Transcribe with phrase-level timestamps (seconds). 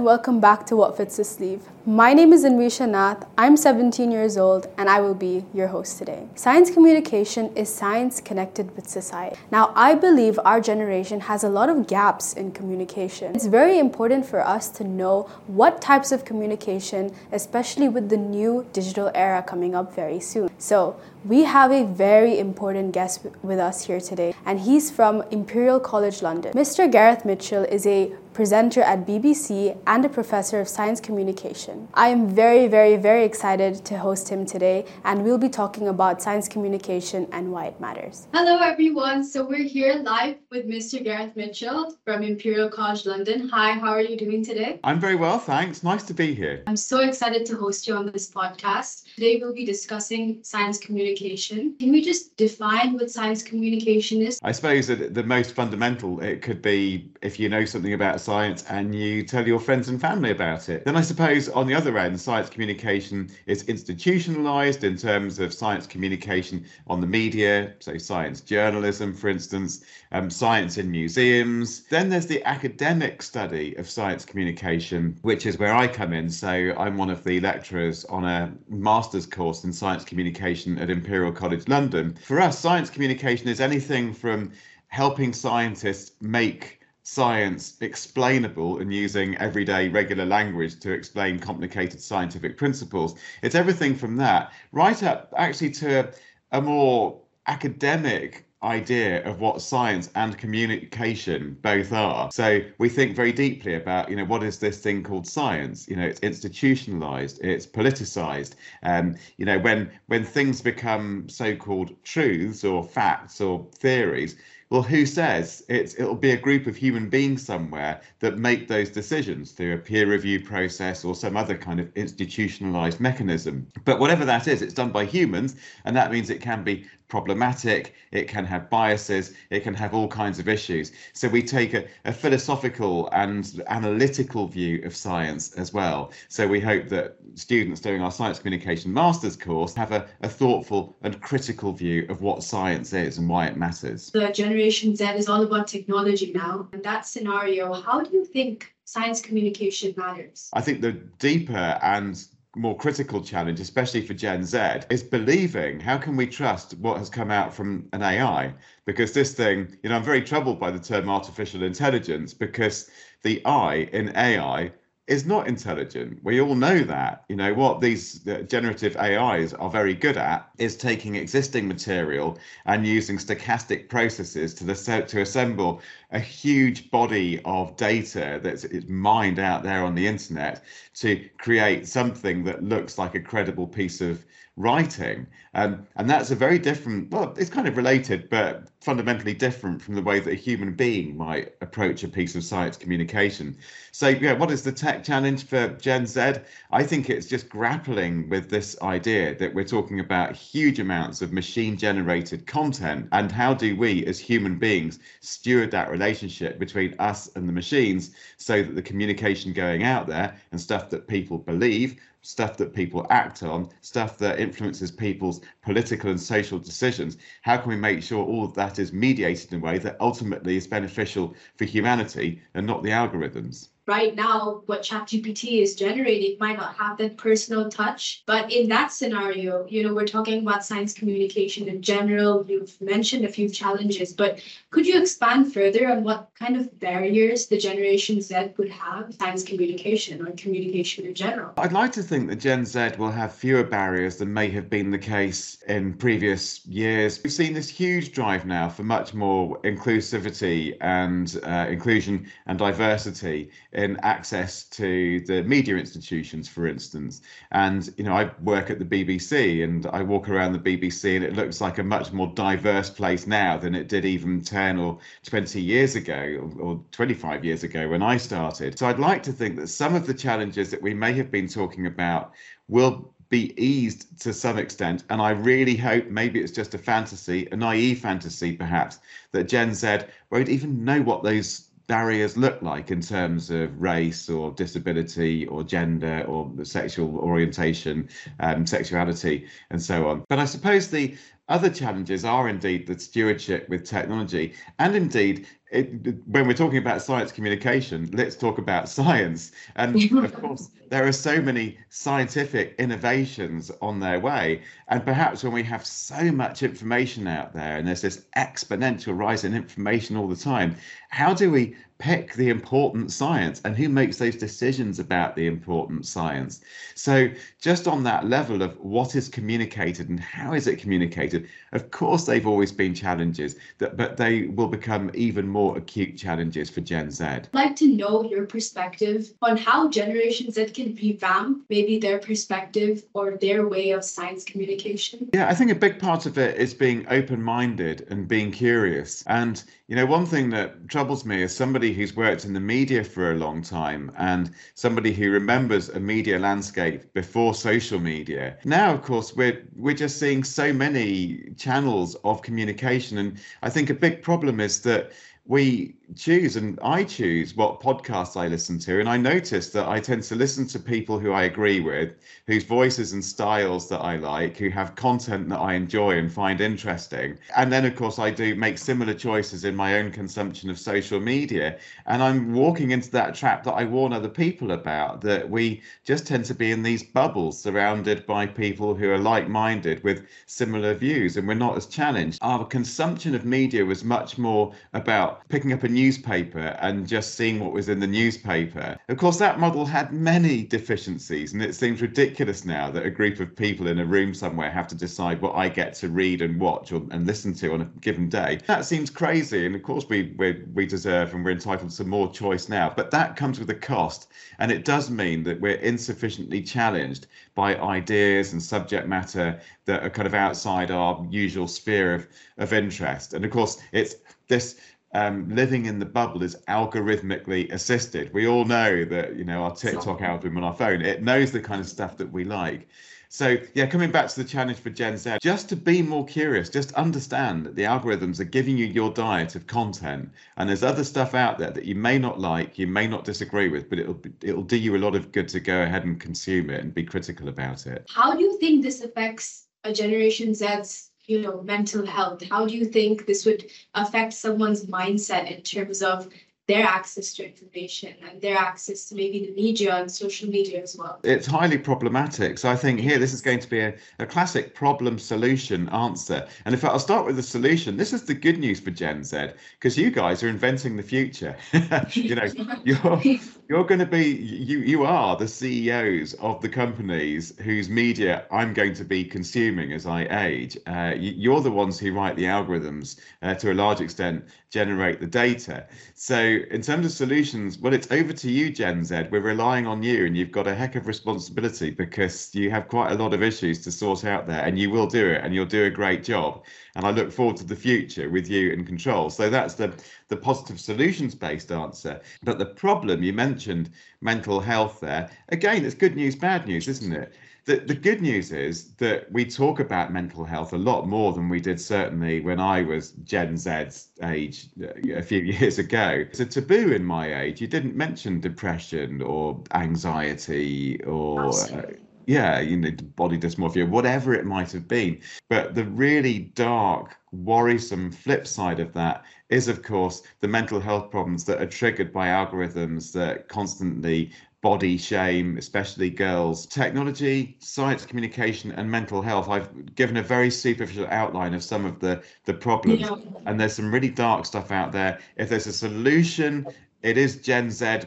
[0.00, 1.62] and welcome back to What Fits the Sleeve.
[1.84, 3.26] My name is Anvisha Nath.
[3.36, 6.26] I'm 17 years old and I will be your host today.
[6.36, 9.36] Science communication is science connected with society.
[9.50, 13.34] Now, I believe our generation has a lot of gaps in communication.
[13.34, 18.66] It's very important for us to know what types of communication, especially with the new
[18.72, 20.50] digital era coming up very soon.
[20.56, 20.96] So,
[21.26, 26.22] we have a very important guest with us here today, and he's from Imperial College
[26.22, 26.54] London.
[26.54, 26.90] Mr.
[26.90, 31.86] Gareth Mitchell is a presenter at BBC and a professor of science communication.
[31.92, 36.22] I am very, very, very excited to host him today, and we'll be talking about
[36.22, 38.28] science communication and why it matters.
[38.32, 39.24] Hello, everyone.
[39.24, 41.04] So, we're here live with Mr.
[41.04, 43.46] Gareth Mitchell from Imperial College London.
[43.50, 44.80] Hi, how are you doing today?
[44.84, 45.82] I'm very well, thanks.
[45.82, 46.62] Nice to be here.
[46.66, 49.04] I'm so excited to host you on this podcast.
[49.16, 51.76] Today, we'll be discussing science communication.
[51.78, 54.40] Can we just define what science communication is?
[54.42, 58.64] I suppose that the most fundamental, it could be if you know something about science
[58.70, 60.84] and you tell your friends and family about it.
[60.86, 65.86] Then I suppose on the other end, science communication is institutionalized in terms of science
[65.86, 71.82] communication on the media, so science journalism, for instance, um, science in museums.
[71.90, 76.30] Then there's the academic study of science communication, which is where I come in.
[76.30, 81.32] So I'm one of the lecturers on a master's course in science communication at Imperial
[81.32, 82.16] College London.
[82.24, 84.52] For us, science communication is anything from
[84.88, 86.79] helping scientists make
[87.12, 93.16] science explainable and using everyday regular language to explain complicated scientific principles.
[93.42, 96.12] It's everything from that right up actually to
[96.52, 102.30] a more academic idea of what science and communication both are.
[102.30, 105.88] So we think very deeply about, you know, what is this thing called science?
[105.88, 108.54] You know, it's institutionalized, it's politicized.
[108.82, 114.36] Um, you know, when when things become so-called truths or facts or theories,
[114.70, 118.88] well, who says it's it'll be a group of human beings somewhere that make those
[118.88, 123.66] decisions through a peer review process or some other kind of institutionalized mechanism?
[123.84, 127.94] But whatever that is, it's done by humans, and that means it can be problematic,
[128.12, 130.92] it can have biases, it can have all kinds of issues.
[131.12, 136.12] So we take a, a, philosophical and analytical view of science as well.
[136.28, 140.96] So we hope that students doing our science communication master's course have a, a thoughtful
[141.02, 144.10] and critical view of what science is and why it matters.
[144.10, 146.68] The Generation Z is all about technology now.
[146.72, 150.50] In that scenario, how do you think science communication matters?
[150.52, 152.24] I think the deeper and
[152.56, 154.58] more critical challenge, especially for Gen Z,
[154.90, 158.52] is believing how can we trust what has come out from an AI?
[158.84, 162.90] Because this thing, you know, I'm very troubled by the term artificial intelligence because
[163.22, 164.72] the I in AI
[165.10, 166.20] is not intelligent.
[166.22, 167.24] We all know that.
[167.28, 172.38] You know, what these uh, generative AIs are very good at is taking existing material
[172.64, 175.82] and using stochastic processes to, the, to assemble
[176.12, 182.44] a huge body of data that's mined out there on the internet to create something
[182.44, 184.24] that looks like a credible piece of
[184.56, 185.26] writing.
[185.54, 189.94] Um, and that's a very different, well, it's kind of related, but fundamentally different from
[189.94, 193.56] the way that a human being might approach a piece of science communication.
[193.90, 196.34] So, yeah, what is the tech challenge for Gen Z?
[196.70, 201.32] I think it's just grappling with this idea that we're talking about huge amounts of
[201.32, 203.08] machine generated content.
[203.12, 208.12] And how do we, as human beings, steward that relationship between us and the machines
[208.38, 213.06] so that the communication going out there and stuff that people believe stuff that people
[213.10, 217.16] act on, stuff that influences people's political and social decisions.
[217.42, 220.56] How can we make sure all of that is mediated in a way that ultimately
[220.56, 223.69] is beneficial for humanity and not the algorithms?
[223.90, 228.22] Right now what ChatGPT is generating might not have that personal touch.
[228.24, 232.46] But in that scenario, you know, we're talking about science communication in general.
[232.48, 234.40] You've mentioned a few challenges, but
[234.70, 239.42] could you expand further on what kind of barriers the Generation Z would have science
[239.42, 241.52] communication or communication in general?
[241.56, 244.92] I'd like to think that Gen Z will have fewer barriers than may have been
[244.92, 247.20] the case in previous years.
[247.24, 253.50] We've seen this huge drive now for much more inclusivity and uh, inclusion and diversity
[253.80, 257.22] in access to the media institutions, for instance.
[257.50, 261.24] And, you know, I work at the BBC and I walk around the BBC and
[261.24, 264.98] it looks like a much more diverse place now than it did even 10 or
[265.24, 268.78] 20 years ago or, or 25 years ago when I started.
[268.78, 271.48] So I'd like to think that some of the challenges that we may have been
[271.48, 272.32] talking about
[272.68, 275.04] will be eased to some extent.
[275.08, 278.98] And I really hope maybe it's just a fantasy, a naive fantasy perhaps,
[279.32, 280.00] that Gen Z
[280.30, 285.64] won't even know what those barriers look like in terms of race or disability or
[285.64, 288.08] gender or sexual orientation,
[288.38, 290.24] um, sexuality, and so on.
[290.28, 291.16] But I suppose the
[291.48, 297.02] other challenges are indeed the stewardship with technology and indeed it, when we're talking about
[297.02, 299.52] science communication, let's talk about science.
[299.76, 304.62] And of course, there are so many scientific innovations on their way.
[304.88, 309.44] And perhaps when we have so much information out there and there's this exponential rise
[309.44, 310.76] in information all the time,
[311.10, 316.06] how do we pick the important science and who makes those decisions about the important
[316.06, 316.62] science?
[316.94, 317.28] So,
[317.60, 322.24] just on that level of what is communicated and how is it communicated, of course,
[322.24, 327.10] they've always been challenges, that, but they will become even more acute challenges for Gen
[327.10, 327.24] Z.
[327.24, 333.04] I'd like to know your perspective on how Generation Z can revamp maybe their perspective
[333.12, 335.28] or their way of science communication.
[335.34, 339.22] Yeah, I think a big part of it is being open minded and being curious.
[339.26, 343.02] And, you know, one thing that troubles me as somebody who's worked in the media
[343.02, 348.56] for a long time and somebody who remembers a media landscape before social media.
[348.64, 353.90] Now, of course, we're we're just seeing so many channels of communication, and I think
[353.90, 355.10] a big problem is that
[355.50, 359.00] we choose and I choose what podcasts I listen to.
[359.00, 362.14] And I notice that I tend to listen to people who I agree with,
[362.46, 366.60] whose voices and styles that I like, who have content that I enjoy and find
[366.60, 367.36] interesting.
[367.56, 371.18] And then, of course, I do make similar choices in my own consumption of social
[371.18, 371.78] media.
[372.06, 376.28] And I'm walking into that trap that I warn other people about that we just
[376.28, 380.94] tend to be in these bubbles surrounded by people who are like minded with similar
[380.94, 382.38] views, and we're not as challenged.
[382.40, 387.60] Our consumption of media was much more about picking up a newspaper and just seeing
[387.60, 388.96] what was in the newspaper.
[389.08, 393.40] Of course, that model had many deficiencies, and it seems ridiculous now that a group
[393.40, 396.60] of people in a room somewhere have to decide what I get to read and
[396.60, 398.60] watch or, and listen to on a given day.
[398.66, 402.30] That seems crazy, and of course, we, we, we deserve and we're entitled to more
[402.30, 404.28] choice now, but that comes with a cost,
[404.58, 410.10] and it does mean that we're insufficiently challenged by ideas and subject matter that are
[410.10, 412.28] kind of outside our usual sphere of,
[412.58, 413.34] of interest.
[413.34, 414.16] And of course, it's
[414.48, 414.80] this
[415.12, 418.32] um, living in the bubble is algorithmically assisted.
[418.32, 421.60] We all know that, you know, our TikTok algorithm on our phone, it knows the
[421.60, 422.88] kind of stuff that we like.
[423.32, 426.68] So, yeah, coming back to the challenge for Gen Z, just to be more curious,
[426.68, 431.04] just understand that the algorithms are giving you your diet of content, and there's other
[431.04, 434.20] stuff out there that you may not like, you may not disagree with, but it'll
[434.42, 437.04] it'll do you a lot of good to go ahead and consume it and be
[437.04, 438.10] critical about it.
[438.12, 442.42] How do you think this affects a Generation Z's you know mental health?
[442.50, 446.28] How do you think this would affect someone's mindset in terms of
[446.70, 450.96] their access to information and their access to maybe the media and social media as
[450.96, 451.18] well.
[451.24, 452.58] It's highly problematic.
[452.58, 456.46] So I think here this is going to be a, a classic problem solution answer.
[456.64, 459.48] And if I'll start with the solution, this is the good news for Gen Z
[459.72, 461.56] because you guys are inventing the future.
[462.12, 462.46] you know,
[462.84, 463.20] you're
[463.68, 468.74] you're going to be you you are the CEOs of the companies whose media I'm
[468.74, 470.78] going to be consuming as I age.
[470.86, 475.26] Uh, you're the ones who write the algorithms uh, to a large extent, generate the
[475.26, 475.86] data.
[476.14, 479.28] So in terms of solutions, well, it's over to you, Gen Z.
[479.30, 483.12] We're relying on you, and you've got a heck of responsibility because you have quite
[483.12, 485.66] a lot of issues to sort out there, and you will do it, and you'll
[485.66, 486.64] do a great job.
[486.96, 489.30] And I look forward to the future with you in control.
[489.30, 489.94] So that's the
[490.28, 492.20] the positive solutions based answer.
[492.44, 493.90] But the problem you mentioned,
[494.20, 495.00] mental health.
[495.00, 497.34] There again, it's good news, bad news, isn't it?
[497.64, 501.48] The, the good news is that we talk about mental health a lot more than
[501.48, 506.24] we did certainly when I was Gen Z's age uh, a few years ago.
[506.30, 507.60] It's a taboo in my age.
[507.60, 511.50] You didn't mention depression or anxiety or.
[511.50, 511.82] Uh,
[512.26, 515.20] yeah, you know, body dysmorphia, whatever it might have been.
[515.48, 521.10] But the really dark, worrisome flip side of that is, of course, the mental health
[521.10, 524.30] problems that are triggered by algorithms that constantly
[524.62, 529.48] body shame, especially girls, technology, science communication, and mental health.
[529.48, 533.16] I've given a very superficial outline of some of the, the problems, yeah.
[533.46, 535.18] and there's some really dark stuff out there.
[535.36, 536.66] If there's a solution,
[537.02, 538.00] it is Gen Z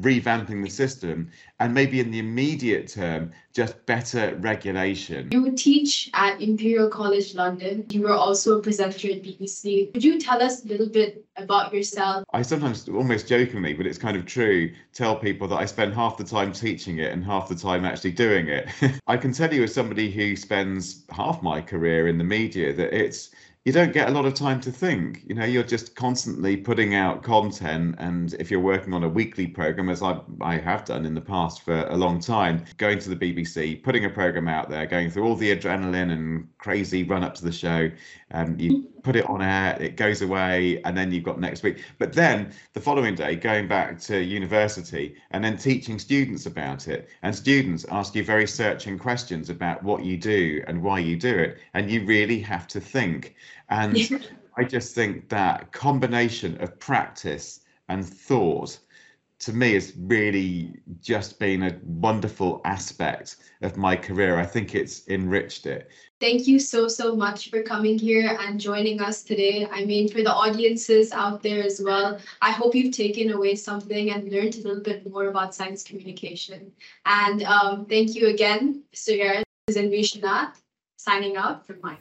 [0.00, 5.30] revamping the system, and maybe in the immediate term, just better regulation.
[5.32, 7.86] You teach at Imperial College London.
[7.88, 9.92] You were also a presenter at BBC.
[9.94, 12.24] Could you tell us a little bit about yourself?
[12.32, 16.16] I sometimes, almost jokingly, but it's kind of true, tell people that I spend half
[16.16, 18.68] the time teaching it and half the time actually doing it.
[19.06, 22.92] I can tell you, as somebody who spends half my career in the media, that
[22.92, 23.30] it's
[23.64, 25.22] you don't get a lot of time to think.
[25.26, 27.94] You know, you're just constantly putting out content.
[27.98, 31.22] And if you're working on a weekly program, as I, I have done in the
[31.22, 35.10] past for a long time, going to the BBC, putting a program out there, going
[35.10, 37.90] through all the adrenaline and crazy run up to the show,
[38.34, 41.84] Um, you put it on air, it goes away, and then you've got next week.
[41.98, 47.08] But then the following day, going back to university and then teaching students about it,
[47.22, 51.32] and students ask you very searching questions about what you do and why you do
[51.38, 53.36] it, and you really have to think.
[53.68, 53.96] And
[54.56, 58.78] I just think that combination of practice and thought
[59.44, 64.38] to me has really just been a wonderful aspect of my career.
[64.38, 65.90] I think it's enriched it.
[66.18, 69.68] Thank you so, so much for coming here and joining us today.
[69.70, 74.10] I mean, for the audiences out there as well, I hope you've taken away something
[74.10, 76.72] and learned a little bit more about science communication.
[77.04, 78.82] And um, thank you again.
[79.06, 80.62] Gareth Anvisha Nath,
[80.96, 81.98] signing out from my